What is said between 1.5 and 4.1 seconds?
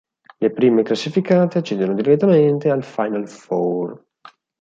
accedono direttamente al Final Four.